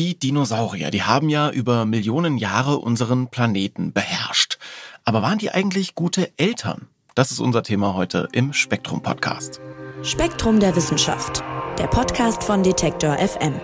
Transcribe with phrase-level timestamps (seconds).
[0.00, 4.56] Die Dinosaurier, die haben ja über Millionen Jahre unseren Planeten beherrscht.
[5.04, 6.88] Aber waren die eigentlich gute Eltern?
[7.14, 9.60] Das ist unser Thema heute im Spektrum Podcast.
[10.02, 11.44] Spektrum der Wissenschaft,
[11.78, 13.60] der Podcast von Detektor FM.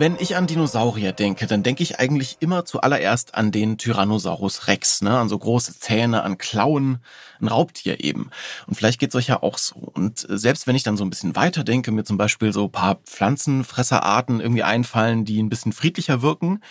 [0.00, 5.02] Wenn ich an Dinosaurier denke, dann denke ich eigentlich immer zuallererst an den Tyrannosaurus Rex,
[5.02, 5.18] ne?
[5.18, 7.00] an so große Zähne, an Klauen,
[7.38, 8.30] ein Raubtier eben.
[8.66, 9.74] Und vielleicht geht's euch ja auch so.
[9.74, 12.94] Und selbst wenn ich dann so ein bisschen weiter denke, mir zum Beispiel so paar
[13.04, 16.62] Pflanzenfresserarten irgendwie einfallen, die ein bisschen friedlicher wirken,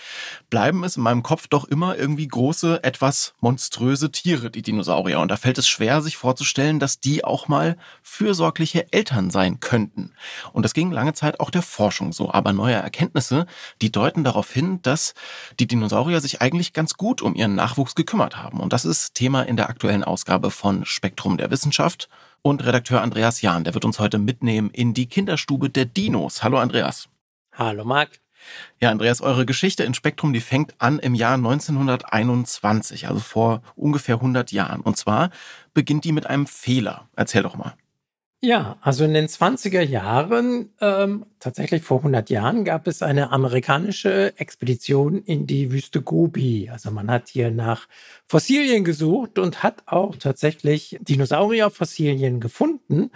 [0.50, 5.20] bleiben es in meinem Kopf doch immer irgendwie große, etwas monströse Tiere, die Dinosaurier.
[5.20, 10.14] Und da fällt es schwer, sich vorzustellen, dass die auch mal fürsorgliche Eltern sein könnten.
[10.52, 12.32] Und das ging lange Zeit auch der Forschung so.
[12.32, 13.46] Aber neue Erkenntnisse Erkenntnisse,
[13.82, 15.14] die deuten darauf hin, dass
[15.60, 18.60] die Dinosaurier sich eigentlich ganz gut um ihren Nachwuchs gekümmert haben.
[18.60, 22.10] Und das ist Thema in der aktuellen Ausgabe von Spektrum der Wissenschaft.
[22.42, 26.44] Und Redakteur Andreas Jahn, der wird uns heute mitnehmen in die Kinderstube der Dinos.
[26.44, 27.10] Hallo Andreas.
[27.54, 28.22] Hallo Marc.
[28.80, 34.16] Ja, Andreas, eure Geschichte in Spektrum, die fängt an im Jahr 1921, also vor ungefähr
[34.16, 34.80] 100 Jahren.
[34.80, 35.30] Und zwar
[35.74, 37.10] beginnt die mit einem Fehler.
[37.18, 37.76] Erzähl doch mal.
[38.42, 44.34] Ja, also in den 20er Jahren, ähm, tatsächlich vor 100 Jahren, gab es eine amerikanische
[44.38, 46.70] Expedition in die Wüste Gobi.
[46.72, 47.90] Also man hat hier nach
[48.28, 53.12] Fossilien gesucht und hat auch tatsächlich Dinosaurierfossilien gefunden.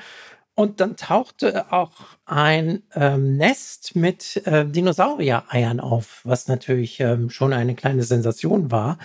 [0.55, 1.93] Und dann tauchte auch
[2.25, 8.97] ein ähm, Nest mit äh, Dinosaurier-Eiern auf, was natürlich ähm, schon eine kleine Sensation war.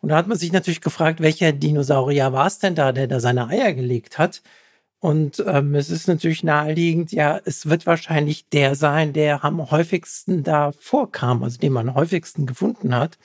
[0.00, 3.18] Und da hat man sich natürlich gefragt, welcher Dinosaurier war es denn da, der da
[3.18, 4.42] seine Eier gelegt hat?
[5.06, 10.42] Und ähm, es ist natürlich naheliegend, ja, es wird wahrscheinlich der sein, der am häufigsten
[10.42, 13.16] da vorkam, also den man am häufigsten gefunden hat.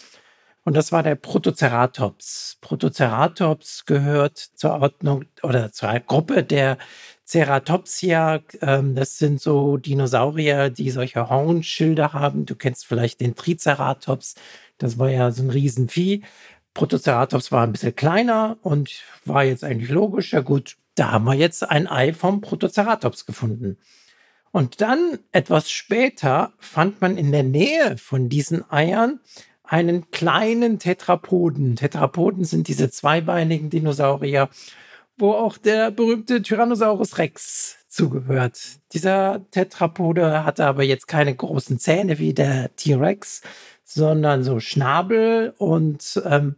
[0.64, 2.60] Und das war der Protoceratops.
[2.62, 6.78] Protoceratops gehört zur Ordnung oder zur Gruppe der
[7.26, 8.42] Ceratopsia.
[8.62, 12.46] Ähm, das sind so Dinosaurier, die solche Hornschilde haben.
[12.46, 14.36] Du kennst vielleicht den Triceratops.
[14.78, 16.22] Das war ja so ein Riesenvieh.
[16.76, 20.34] Protoceratops war ein bisschen kleiner und war jetzt eigentlich logisch.
[20.34, 23.78] Ja gut, da haben wir jetzt ein Ei vom Protoceratops gefunden.
[24.52, 29.22] Und dann etwas später fand man in der Nähe von diesen Eiern
[29.64, 31.78] einen kleinen Tetrapoden.
[31.78, 34.50] Tetrapoden sind diese zweibeinigen Dinosaurier,
[35.18, 38.60] wo auch der berühmte Tyrannosaurus Rex zugehört.
[38.92, 43.42] Dieser Tetrapode hatte aber jetzt keine großen Zähne wie der T-Rex,
[43.86, 46.56] sondern so Schnabel und ähm,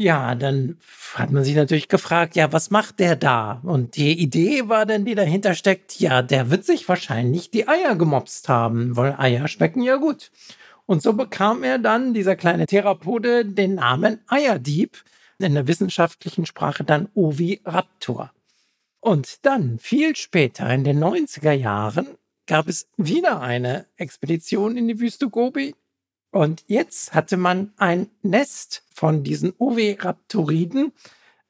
[0.00, 0.78] ja, dann
[1.12, 3.60] hat man sich natürlich gefragt, ja, was macht der da?
[3.64, 7.96] Und die Idee war dann, die dahinter steckt, ja, der wird sich wahrscheinlich die Eier
[7.96, 10.30] gemopst haben, weil Eier schmecken ja gut.
[10.86, 15.04] Und so bekam er dann, dieser kleine Therapode, den Namen Eierdieb,
[15.38, 18.32] in der wissenschaftlichen Sprache dann Oviraptor.
[19.00, 22.06] Und dann, viel später, in den 90er Jahren,
[22.46, 25.74] gab es wieder eine Expedition in die Wüste Gobi
[26.30, 30.92] und jetzt hatte man ein Nest von diesen Oviraptoriden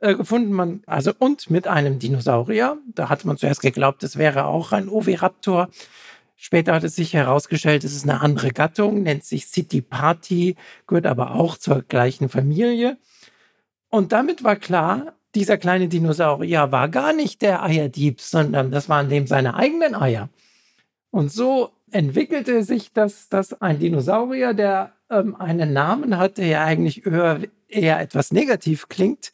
[0.00, 2.78] äh, gefunden, man, also und mit einem Dinosaurier.
[2.94, 5.68] Da hatte man zuerst geglaubt, es wäre auch ein Oviraptor.
[6.36, 11.04] Später hat es sich herausgestellt, es ist eine andere Gattung, nennt sich City Party, gehört
[11.04, 12.96] aber auch zur gleichen Familie.
[13.90, 19.10] Und damit war klar, dieser kleine Dinosaurier war gar nicht der Eierdieb, sondern das waren
[19.10, 20.30] dem seine eigenen Eier.
[21.10, 26.64] Und so entwickelte sich das, dass ein Dinosaurier, der ähm, einen Namen hat, der ja
[26.64, 29.32] eigentlich eher, eher etwas negativ klingt,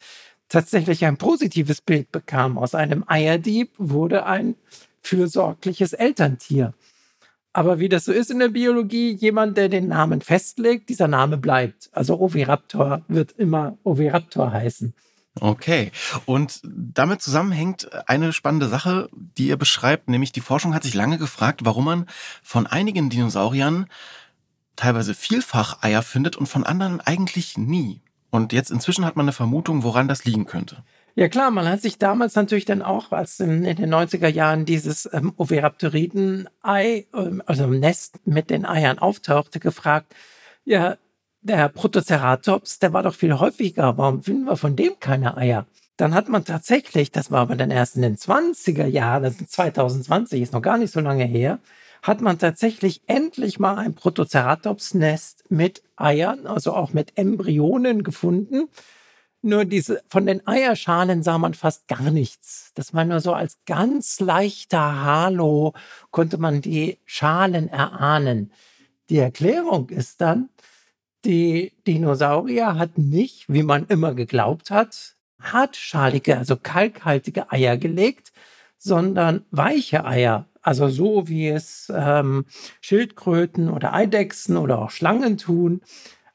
[0.49, 2.57] tatsächlich ein positives Bild bekam.
[2.57, 4.55] Aus einem Eierdieb wurde ein
[5.01, 6.73] fürsorgliches Elterntier.
[7.53, 11.37] Aber wie das so ist in der Biologie, jemand, der den Namen festlegt, dieser Name
[11.37, 11.89] bleibt.
[11.91, 14.93] Also Oviraptor wird immer Oviraptor heißen.
[15.41, 15.91] Okay.
[16.25, 21.17] Und damit zusammenhängt eine spannende Sache, die ihr beschreibt, nämlich die Forschung hat sich lange
[21.17, 22.05] gefragt, warum man
[22.43, 23.87] von einigen Dinosauriern
[24.75, 28.01] teilweise vielfach Eier findet und von anderen eigentlich nie.
[28.29, 30.83] Und jetzt inzwischen hat man eine Vermutung, woran das liegen könnte.
[31.15, 34.65] Ja klar, man hat sich damals natürlich dann auch, als in, in den 90er Jahren
[34.65, 40.13] dieses ähm, Oviraptoriden-Ei, ähm, also Nest mit den Eiern auftauchte, gefragt,
[40.63, 40.97] ja,
[41.47, 43.97] der Protoceratops, der war doch viel häufiger.
[43.97, 45.65] Warum finden wir von dem keine Eier?
[45.95, 49.51] Dann hat man tatsächlich, das war aber dann erst in den 20er Jahren, das ist
[49.53, 51.59] 2020, ist noch gar nicht so lange her,
[52.03, 58.69] hat man tatsächlich endlich mal ein Protoceratops-Nest mit Eiern, also auch mit Embryonen gefunden.
[59.41, 62.71] Nur diese, von den Eierschalen sah man fast gar nichts.
[62.75, 65.73] Das war nur so als ganz leichter Halo,
[66.11, 68.51] konnte man die Schalen erahnen.
[69.09, 70.49] Die Erklärung ist dann,
[71.25, 78.31] die Dinosaurier hatten nicht, wie man immer geglaubt hat, hartschalige, also kalkhaltige Eier gelegt,
[78.77, 80.45] sondern weiche Eier.
[80.61, 82.45] Also so wie es ähm,
[82.81, 85.81] Schildkröten oder Eidechsen oder auch Schlangen tun,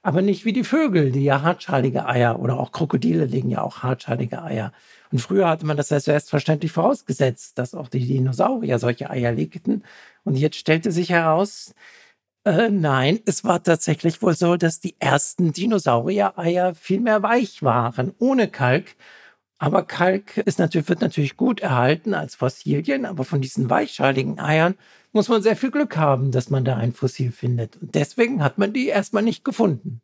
[0.03, 3.83] aber nicht wie die Vögel, die ja hartschalige Eier oder auch Krokodile legen ja auch
[3.83, 4.73] hartschalige Eier.
[5.13, 9.85] Und früher hatte man das als selbstverständlich vorausgesetzt, dass auch die Dinosaurier solche Eier legten.
[10.25, 11.75] Und jetzt stellte sich heraus,
[12.45, 18.13] äh, nein, es war tatsächlich wohl so, dass die ersten Dinosaurier-Eier viel mehr weich waren,
[18.19, 18.97] ohne Kalk.
[19.59, 24.75] Aber Kalk ist natürlich, wird natürlich gut erhalten als Fossilien, aber von diesen weichschaligen Eiern
[25.13, 27.77] muss man sehr viel Glück haben, dass man da ein Fossil findet.
[27.77, 30.01] Und deswegen hat man die erstmal nicht gefunden.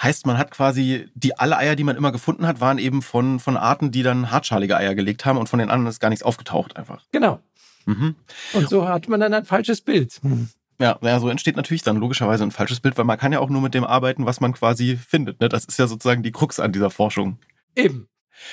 [0.00, 3.40] Heißt, man hat quasi die alle Eier, die man immer gefunden hat, waren eben von,
[3.40, 6.22] von Arten, die dann hartschalige Eier gelegt haben und von den anderen ist gar nichts
[6.22, 7.02] aufgetaucht einfach.
[7.10, 7.40] Genau.
[7.86, 8.16] Mhm.
[8.52, 10.20] Und so hat man dann ein falsches Bild.
[10.22, 10.50] Hm.
[10.80, 13.50] Ja, ja, so entsteht natürlich dann logischerweise ein falsches Bild, weil man kann ja auch
[13.50, 15.40] nur mit dem arbeiten, was man quasi findet.
[15.40, 15.48] Ne?
[15.48, 17.38] Das ist ja sozusagen die Krux an dieser Forschung.
[17.74, 18.08] Eben.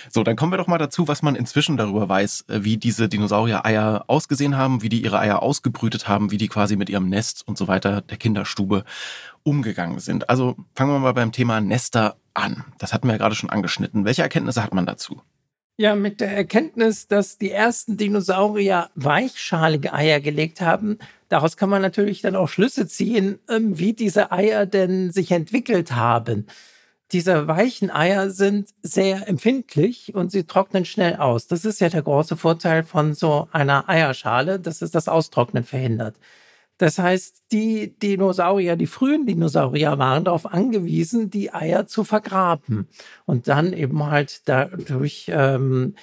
[0.09, 3.07] So, dann kommen wir doch mal dazu, was man inzwischen darüber weiß, äh, wie diese
[3.07, 7.47] Dinosaurier-Eier ausgesehen haben, wie die ihre Eier ausgebrütet haben, wie die quasi mit ihrem Nest
[7.47, 8.83] und so weiter der Kinderstube
[9.43, 10.29] umgegangen sind.
[10.29, 12.63] Also fangen wir mal beim Thema Nester an.
[12.79, 14.05] Das hatten wir ja gerade schon angeschnitten.
[14.05, 15.21] Welche Erkenntnisse hat man dazu?
[15.77, 21.81] Ja, mit der Erkenntnis, dass die ersten Dinosaurier weichschalige Eier gelegt haben, daraus kann man
[21.81, 26.47] natürlich dann auch Schlüsse ziehen, ähm, wie diese Eier denn sich entwickelt haben.
[27.11, 31.47] Diese weichen Eier sind sehr empfindlich und sie trocknen schnell aus.
[31.47, 36.15] Das ist ja der große Vorteil von so einer Eierschale, dass es das Austrocknen verhindert.
[36.77, 42.89] Das heißt, die Dinosaurier, die frühen Dinosaurier waren darauf angewiesen, die Eier zu vergraben
[43.25, 45.95] und dann eben halt dadurch ähm,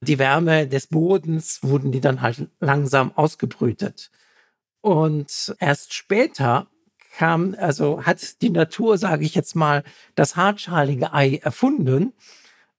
[0.00, 4.10] die Wärme des Bodens wurden die dann halt langsam ausgebrütet.
[4.80, 6.66] Und erst später
[7.16, 9.84] kam, also hat die Natur, sage ich jetzt mal,
[10.16, 12.12] das hartschalige Ei erfunden.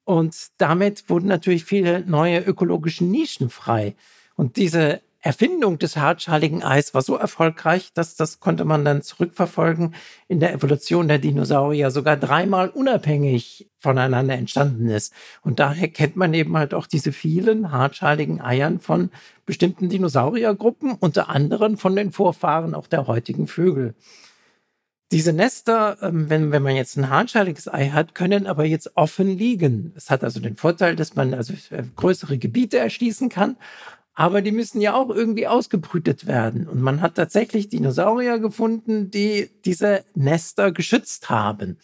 [0.04, 3.96] Und damit wurden natürlich viele neue ökologische Nischen frei.
[4.36, 9.96] Und diese Erfindung des hartschaligen Eis war so erfolgreich, dass das konnte man dann zurückverfolgen
[10.28, 15.14] in der Evolution der Dinosaurier sogar dreimal unabhängig voneinander entstanden ist.
[15.42, 19.12] Und daher kennt man eben halt auch diese vielen hartschaligen Eiern von
[19.46, 23.96] bestimmten Dinosauriergruppen, unter anderem von den Vorfahren auch der heutigen Vögel.
[25.14, 29.38] Diese Nester, ähm, wenn, wenn man jetzt ein hartschaliges Ei hat, können aber jetzt offen
[29.38, 29.94] liegen.
[29.96, 33.56] Es hat also den Vorteil, dass man also äh, größere Gebiete erschließen kann
[34.16, 36.68] aber die müssen ja auch irgendwie ausgebrütet werden.
[36.68, 41.78] Und man hat tatsächlich Dinosaurier gefunden, die diese Nester geschützt haben.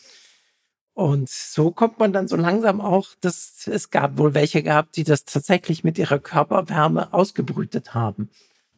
[0.94, 5.06] Und so kommt man dann so langsam auch, dass es gab wohl welche gehabt, die
[5.06, 8.30] das tatsächlich mit ihrer Körperwärme ausgebrütet haben.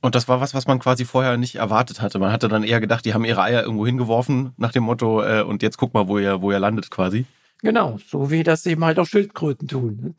[0.02, 2.20] Und das war was, was man quasi vorher nicht erwartet hatte.
[2.20, 5.42] Man hatte dann eher gedacht, die haben ihre Eier irgendwo hingeworfen nach dem Motto, äh,
[5.42, 7.26] und jetzt guck mal, wo ihr, wo ihr landet quasi.
[7.60, 10.16] Genau, so wie das eben halt auch Schildkröten tun.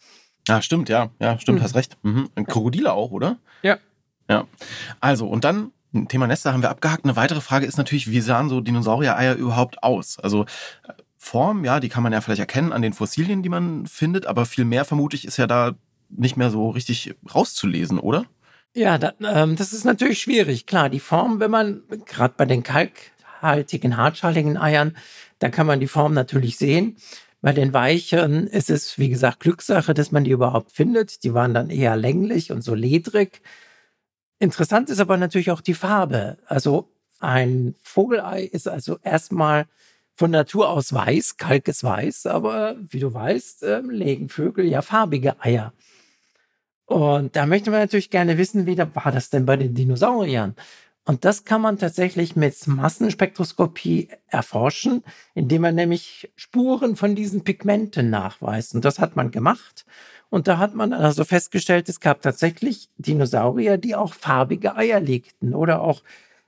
[0.49, 1.63] Ja, stimmt, ja, ja, stimmt, mhm.
[1.63, 1.97] hast recht.
[2.03, 2.29] Mhm.
[2.47, 3.39] Krokodile auch, oder?
[3.63, 3.79] Ja.
[4.29, 4.47] Ja.
[5.01, 5.73] Also, und dann,
[6.09, 7.05] Thema Nester haben wir abgehakt.
[7.05, 10.19] Eine weitere Frage ist natürlich, wie sahen so Dinosaurier-Eier überhaupt aus?
[10.19, 10.47] Also,
[11.19, 14.45] Form, ja, die kann man ja vielleicht erkennen an den Fossilien, die man findet, aber
[14.45, 15.73] viel mehr vermutlich ist ja da
[16.11, 18.25] nicht mehr so richtig rauszulesen, oder?
[18.75, 20.67] Ja, da, ähm, das ist natürlich schwierig.
[20.67, 24.97] Klar, die Form, wenn man gerade bei den kalkhaltigen, hartschaligen Eiern,
[25.39, 26.97] da kann man die Form natürlich sehen.
[27.43, 31.25] Bei den Weichen ist es, wie gesagt, Glückssache, dass man die überhaupt findet.
[31.25, 33.43] Die waren dann eher länglich und so ledrig.
[34.39, 36.39] Interessant ist aber natürlich auch die Farbe.
[36.47, 39.67] Also ein Vogelei ist also erstmal
[40.15, 44.83] von Natur aus weiß, Kalk ist weiß, aber wie du weißt, äh, legen Vögel ja
[44.83, 45.73] farbige Eier.
[46.87, 50.55] Und da möchte man natürlich gerne wissen, wie da war das denn bei den Dinosauriern?
[51.05, 55.03] Und das kann man tatsächlich mit Massenspektroskopie erforschen,
[55.35, 58.75] indem man nämlich Spuren von diesen Pigmenten nachweist.
[58.75, 59.85] Und das hat man gemacht.
[60.31, 65.55] Und da hat man also festgestellt, es gab tatsächlich Dinosaurier, die auch farbige Eier legten
[65.55, 66.03] oder auch,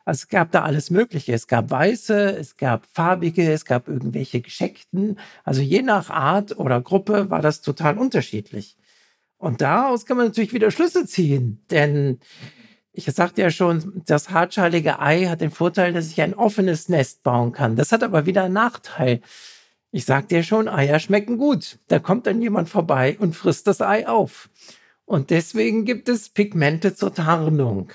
[0.04, 1.32] also es gab da alles Mögliche.
[1.32, 5.18] Es gab weiße, es gab farbige, es gab irgendwelche gescheckten.
[5.42, 8.76] Also je nach Art oder Gruppe war das total unterschiedlich.
[9.36, 12.20] Und daraus kann man natürlich wieder Schlüsse ziehen, denn
[12.96, 17.24] ich sagte ja schon, das hartschalige Ei hat den Vorteil, dass ich ein offenes Nest
[17.24, 17.74] bauen kann.
[17.74, 19.20] Das hat aber wieder einen Nachteil.
[19.90, 21.80] Ich sagte ja schon, Eier schmecken gut.
[21.88, 24.48] Da kommt dann jemand vorbei und frisst das Ei auf.
[25.06, 27.90] Und deswegen gibt es Pigmente zur Tarnung.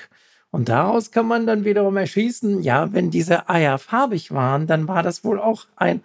[0.52, 5.02] Und daraus kann man dann wiederum erschließen, ja, wenn diese Eier farbig waren, dann war
[5.02, 6.02] das wohl auch ein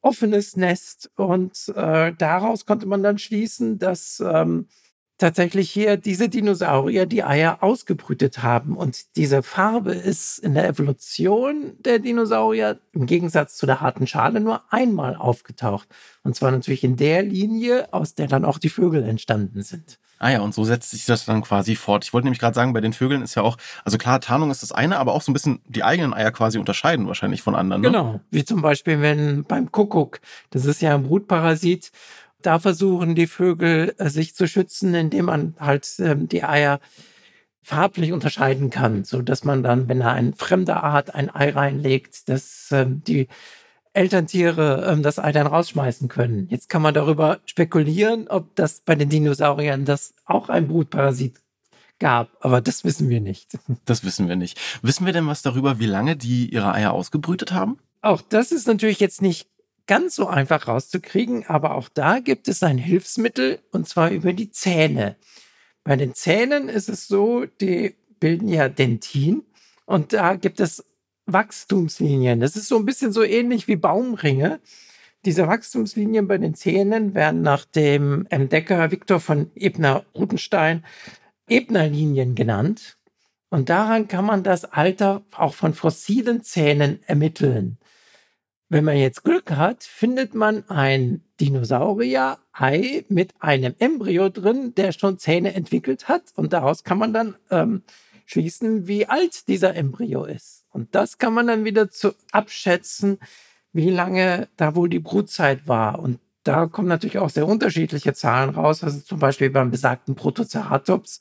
[0.00, 4.66] offenes Nest und äh, daraus konnte man dann schließen, dass ähm,
[5.20, 8.76] tatsächlich hier diese Dinosaurier die Eier ausgebrütet haben.
[8.76, 14.40] Und diese Farbe ist in der Evolution der Dinosaurier im Gegensatz zu der harten Schale
[14.40, 15.88] nur einmal aufgetaucht.
[16.22, 19.98] Und zwar natürlich in der Linie, aus der dann auch die Vögel entstanden sind.
[20.22, 22.04] Ah ja, und so setzt sich das dann quasi fort.
[22.04, 24.62] Ich wollte nämlich gerade sagen, bei den Vögeln ist ja auch, also klar, Tarnung ist
[24.62, 27.80] das eine, aber auch so ein bisschen die eigenen Eier quasi unterscheiden wahrscheinlich von anderen.
[27.80, 27.88] Ne?
[27.88, 31.90] Genau, wie zum Beispiel wenn beim Kuckuck, das ist ja ein Brutparasit,
[32.42, 36.80] da versuchen die Vögel äh, sich zu schützen, indem man halt ähm, die Eier
[37.62, 42.28] farblich unterscheiden kann, so dass man dann, wenn er eine fremde Art ein Ei reinlegt,
[42.28, 43.28] dass ähm, die
[43.92, 46.48] Elterntiere ähm, das Ei dann rausschmeißen können.
[46.48, 51.40] Jetzt kann man darüber spekulieren, ob das bei den Dinosauriern das auch ein Brutparasit
[51.98, 53.58] gab, aber das wissen wir nicht.
[53.84, 54.58] Das wissen wir nicht.
[54.82, 57.78] Wissen wir denn was darüber, wie lange die ihre Eier ausgebrütet haben?
[58.02, 59.48] Auch das ist natürlich jetzt nicht
[59.90, 64.52] ganz so einfach rauszukriegen, aber auch da gibt es ein Hilfsmittel und zwar über die
[64.52, 65.16] Zähne.
[65.82, 69.42] Bei den Zähnen ist es so, die bilden ja Dentin
[69.86, 70.84] und da gibt es
[71.26, 72.38] Wachstumslinien.
[72.38, 74.60] Das ist so ein bisschen so ähnlich wie Baumringe.
[75.24, 80.84] Diese Wachstumslinien bei den Zähnen werden nach dem Entdecker Viktor von Ebner-Rutenstein
[81.48, 82.96] Ebner-Linien genannt.
[83.48, 87.80] Und daran kann man das Alter auch von fossilen Zähnen ermitteln.
[88.72, 95.18] Wenn man jetzt Glück hat, findet man ein Dinosaurier-Ei mit einem Embryo drin, der schon
[95.18, 96.22] Zähne entwickelt hat.
[96.36, 97.82] Und daraus kann man dann ähm,
[98.26, 100.66] schließen, wie alt dieser Embryo ist.
[100.70, 103.18] Und das kann man dann wieder zu abschätzen,
[103.72, 105.98] wie lange da wohl die Brutzeit war.
[105.98, 108.84] Und da kommen natürlich auch sehr unterschiedliche Zahlen raus.
[108.84, 111.18] Also zum Beispiel beim besagten Protoceratops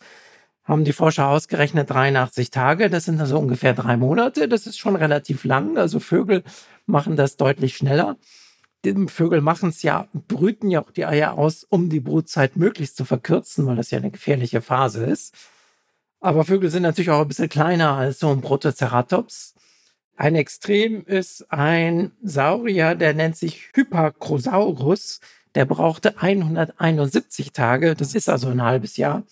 [0.69, 2.91] haben die Forscher ausgerechnet 83 Tage.
[2.91, 4.47] Das sind also ungefähr drei Monate.
[4.47, 5.79] Das ist schon relativ lang.
[5.79, 6.43] Also Vögel
[6.89, 8.17] machen das deutlich schneller.
[8.85, 12.97] Die Vögel machen es ja, brüten ja auch die Eier aus, um die Brutzeit möglichst
[12.97, 15.35] zu verkürzen, weil das ja eine gefährliche Phase ist.
[16.21, 19.55] Aber Vögel sind natürlich auch ein bisschen kleiner als so ein Protoceratops.
[20.15, 25.21] Ein Extrem ist ein Saurier, der nennt sich Hypacrosaurus.
[25.55, 27.95] Der brauchte 171 Tage.
[27.95, 29.23] Das ist also ein halbes Jahr.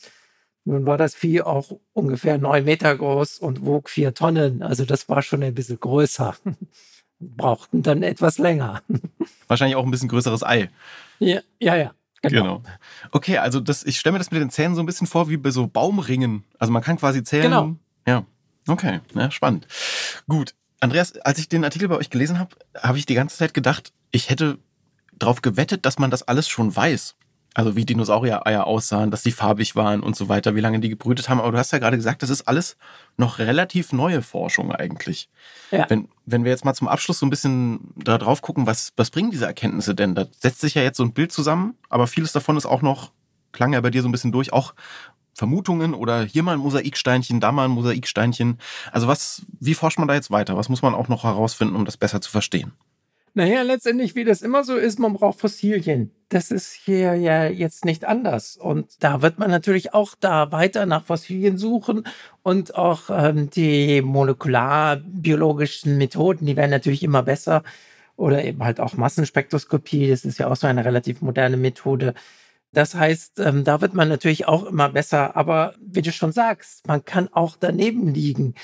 [0.64, 4.62] Nun war das Vieh auch ungefähr neun Meter groß und wog vier Tonnen.
[4.62, 6.36] Also das war schon ein bisschen größer.
[7.20, 8.82] Brauchten dann etwas länger.
[9.48, 10.70] Wahrscheinlich auch ein bisschen größeres Ei.
[11.20, 11.92] Ja, ja, ja.
[12.22, 12.42] Genau.
[12.42, 12.64] genau.
[13.12, 15.38] Okay, also das, ich stelle mir das mit den Zähnen so ein bisschen vor wie
[15.38, 16.44] bei so Baumringen.
[16.58, 17.44] Also man kann quasi zählen.
[17.44, 17.76] Genau.
[18.08, 18.26] Ja.
[18.68, 19.68] Okay, ja, spannend.
[20.28, 20.54] Gut.
[20.80, 23.94] Andreas, als ich den Artikel bei euch gelesen habe, habe ich die ganze Zeit gedacht,
[24.12, 24.60] ich hätte
[25.14, 27.16] darauf gewettet, dass man das alles schon weiß.
[27.58, 31.28] Also wie Dinosaurier-Eier aussahen, dass die farbig waren und so weiter, wie lange die gebrütet
[31.28, 31.42] haben.
[31.42, 32.78] Aber du hast ja gerade gesagt, das ist alles
[33.18, 35.28] noch relativ neue Forschung eigentlich.
[35.72, 35.90] Ja.
[35.90, 39.10] Wenn, wenn wir jetzt mal zum Abschluss so ein bisschen da drauf gucken, was, was
[39.10, 40.14] bringen diese Erkenntnisse denn?
[40.14, 43.12] Da setzt sich ja jetzt so ein Bild zusammen, aber vieles davon ist auch noch,
[43.54, 44.76] klang ja bei dir so ein bisschen durch, auch
[45.34, 48.60] Vermutungen oder hier mal ein Mosaiksteinchen, da mal ein Mosaiksteinchen.
[48.92, 50.58] Also was, wie forscht man da jetzt weiter?
[50.58, 52.74] Was muss man auch noch herausfinden, um das besser zu verstehen?
[53.38, 56.10] Naja, letztendlich, wie das immer so ist, man braucht Fossilien.
[56.30, 58.58] Das ist hier ja jetzt nicht anders.
[58.58, 62.08] Und da wird man natürlich auch da weiter nach Fossilien suchen
[62.42, 67.62] und auch ähm, die molekularbiologischen Methoden, die werden natürlich immer besser.
[68.16, 72.16] Oder eben halt auch Massenspektroskopie, das ist ja auch so eine relativ moderne Methode.
[72.74, 75.38] Das heißt, ähm, da wird man natürlich auch immer besser.
[75.38, 78.56] Aber wie du schon sagst, man kann auch daneben liegen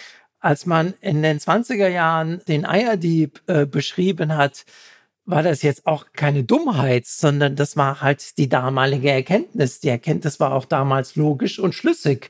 [0.43, 4.65] als man in den 20er Jahren den Eierdieb äh, beschrieben hat,
[5.25, 9.79] war das jetzt auch keine Dummheit, sondern das war halt die damalige Erkenntnis.
[9.79, 12.29] Die Erkenntnis war auch damals logisch und schlüssig,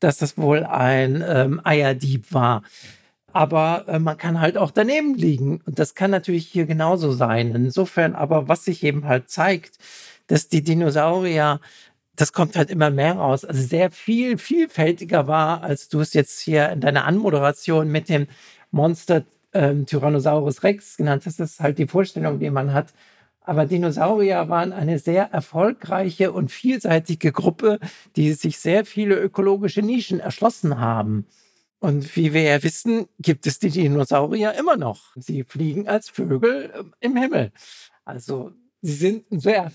[0.00, 2.62] dass das wohl ein ähm, Eierdieb war.
[3.34, 5.60] Aber äh, man kann halt auch daneben liegen.
[5.66, 7.54] Und das kann natürlich hier genauso sein.
[7.54, 9.76] Insofern aber, was sich eben halt zeigt,
[10.26, 11.60] dass die Dinosaurier
[12.16, 13.44] das kommt halt immer mehr raus.
[13.44, 18.26] Also sehr viel vielfältiger war, als du es jetzt hier in deiner Anmoderation mit dem
[18.70, 21.40] Monster ähm, Tyrannosaurus Rex genannt hast.
[21.40, 22.92] Das ist halt die Vorstellung, die man hat.
[23.44, 27.80] Aber Dinosaurier waren eine sehr erfolgreiche und vielseitige Gruppe,
[28.14, 31.26] die sich sehr viele ökologische Nischen erschlossen haben.
[31.80, 35.16] Und wie wir ja wissen, gibt es die Dinosaurier immer noch.
[35.16, 37.52] Sie fliegen als Vögel ähm, im Himmel.
[38.04, 38.52] Also
[38.82, 39.24] sie sind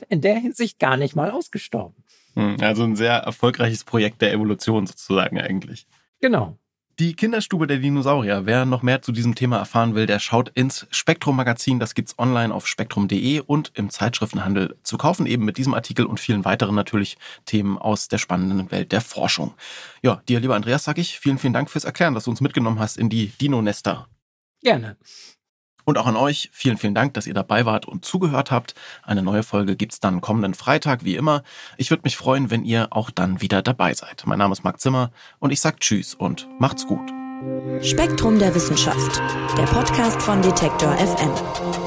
[0.10, 2.04] in der Hinsicht gar nicht mal ausgestorben.
[2.36, 5.88] Hm, also ein sehr erfolgreiches Projekt der Evolution sozusagen eigentlich.
[6.22, 6.58] Genau.
[7.00, 8.48] Die Kinderstube der Dinosaurier.
[8.48, 11.80] Wer noch mehr zu diesem Thema erfahren will, der schaut ins Spektrum-Magazin.
[11.80, 16.20] Das gibt's online auf spektrum.de und im Zeitschriftenhandel zu kaufen, eben mit diesem Artikel und
[16.20, 19.54] vielen weiteren natürlich Themen aus der spannenden Welt der Forschung.
[20.02, 22.80] Ja, dir, lieber Andreas, sage ich vielen, vielen Dank fürs Erklären, dass du uns mitgenommen
[22.80, 24.08] hast in die Dino-Nester.
[24.64, 24.98] Gerne.
[25.88, 28.76] Und auch an euch vielen, vielen Dank, dass ihr dabei wart und zugehört habt.
[29.04, 31.44] Eine neue Folge gibt's dann kommenden Freitag, wie immer.
[31.78, 34.24] Ich würde mich freuen, wenn ihr auch dann wieder dabei seid.
[34.26, 37.10] Mein Name ist Marc Zimmer und ich sage Tschüss und macht's gut.
[37.82, 39.22] Spektrum der Wissenschaft,
[39.58, 41.87] der Podcast von Detektor FM.